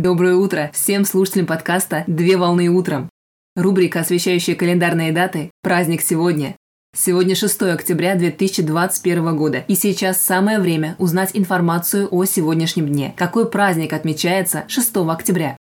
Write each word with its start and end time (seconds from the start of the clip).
Доброе 0.00 0.36
утро 0.36 0.70
всем 0.72 1.04
слушателям 1.04 1.46
подкаста 1.46 2.04
«Две 2.06 2.36
волны 2.36 2.68
утром». 2.68 3.10
Рубрика, 3.56 3.98
освещающая 3.98 4.54
календарные 4.54 5.10
даты 5.10 5.50
«Праздник 5.60 6.02
сегодня». 6.02 6.54
Сегодня 6.96 7.34
6 7.34 7.62
октября 7.62 8.14
2021 8.14 9.36
года, 9.36 9.64
и 9.66 9.74
сейчас 9.74 10.22
самое 10.22 10.60
время 10.60 10.94
узнать 11.00 11.32
информацию 11.34 12.06
о 12.12 12.24
сегодняшнем 12.26 12.86
дне. 12.86 13.12
Какой 13.16 13.50
праздник 13.50 13.92
отмечается 13.92 14.62
6 14.68 14.98
октября? 14.98 15.56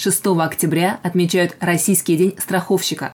6 0.00 0.28
октября 0.28 0.98
отмечают 1.02 1.54
Российский 1.60 2.16
день 2.16 2.34
страховщика. 2.38 3.12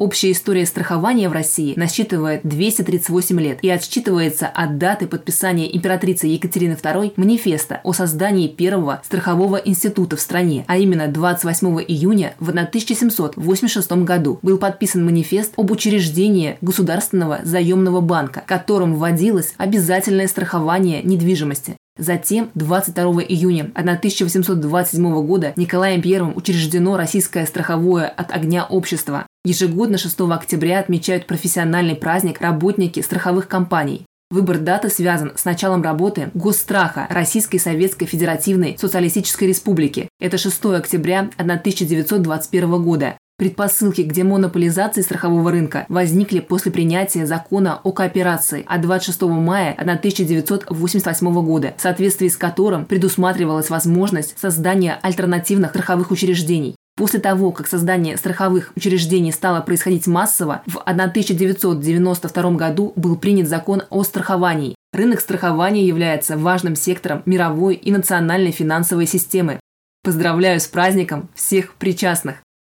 Общая 0.00 0.30
история 0.30 0.64
страхования 0.64 1.28
в 1.28 1.32
России 1.32 1.74
насчитывает 1.74 2.42
238 2.44 3.40
лет 3.40 3.58
и 3.62 3.68
отсчитывается 3.68 4.46
от 4.46 4.78
даты 4.78 5.08
подписания 5.08 5.74
императрицы 5.76 6.28
Екатерины 6.28 6.74
II 6.74 7.14
манифеста 7.16 7.80
о 7.82 7.92
создании 7.92 8.46
первого 8.46 9.02
страхового 9.04 9.56
института 9.56 10.16
в 10.16 10.20
стране, 10.20 10.64
а 10.68 10.78
именно 10.78 11.08
28 11.08 11.80
июня 11.88 12.34
в 12.38 12.50
1786 12.50 13.90
году 14.04 14.38
был 14.42 14.58
подписан 14.58 15.04
манифест 15.04 15.54
об 15.56 15.72
учреждении 15.72 16.58
Государственного 16.60 17.40
заемного 17.42 18.00
банка, 18.00 18.44
которым 18.46 18.94
вводилось 18.94 19.54
обязательное 19.56 20.28
страхование 20.28 21.02
недвижимости. 21.02 21.76
Затем, 21.98 22.50
22 22.54 23.22
июня 23.24 23.72
1827 23.74 25.26
года 25.26 25.52
Николаем 25.56 26.00
I 26.04 26.32
учреждено 26.34 26.96
Российское 26.96 27.44
страховое 27.44 28.06
от 28.06 28.32
огня 28.32 28.64
общество. 28.64 29.26
Ежегодно 29.44 29.98
6 29.98 30.20
октября 30.20 30.78
отмечают 30.78 31.26
профессиональный 31.26 31.96
праздник 31.96 32.40
работники 32.40 33.00
страховых 33.00 33.48
компаний. 33.48 34.06
Выбор 34.30 34.58
даты 34.58 34.90
связан 34.90 35.32
с 35.36 35.44
началом 35.46 35.82
работы 35.82 36.30
Госстраха 36.34 37.06
Российской 37.08 37.58
Советской 37.58 38.06
Федеративной 38.06 38.76
Социалистической 38.78 39.48
Республики. 39.48 40.08
Это 40.20 40.36
6 40.36 40.66
октября 40.66 41.30
1921 41.38 42.82
года. 42.82 43.16
Предпосылки 43.38 44.02
к 44.02 44.12
демонополизации 44.12 45.00
страхового 45.00 45.52
рынка 45.52 45.86
возникли 45.88 46.40
после 46.40 46.72
принятия 46.72 47.24
закона 47.24 47.78
о 47.84 47.92
кооперации 47.92 48.64
от 48.66 48.80
26 48.80 49.22
мая 49.22 49.76
1988 49.78 51.32
года, 51.44 51.72
в 51.76 51.80
соответствии 51.80 52.26
с 52.26 52.36
которым 52.36 52.84
предусматривалась 52.84 53.70
возможность 53.70 54.36
создания 54.36 54.98
альтернативных 55.02 55.70
страховых 55.70 56.10
учреждений. 56.10 56.74
После 56.96 57.20
того, 57.20 57.52
как 57.52 57.68
создание 57.68 58.16
страховых 58.16 58.72
учреждений 58.74 59.30
стало 59.30 59.60
происходить 59.60 60.08
массово, 60.08 60.62
в 60.66 60.78
1992 60.78 62.50
году 62.56 62.92
был 62.96 63.16
принят 63.16 63.46
закон 63.46 63.84
о 63.90 64.02
страховании. 64.02 64.74
Рынок 64.92 65.20
страхования 65.20 65.86
является 65.86 66.36
важным 66.36 66.74
сектором 66.74 67.22
мировой 67.24 67.76
и 67.76 67.92
национальной 67.92 68.50
финансовой 68.50 69.06
системы. 69.06 69.60
Поздравляю 70.02 70.58
с 70.58 70.66
праздником 70.66 71.28
всех 71.36 71.74
причастных! 71.74 72.38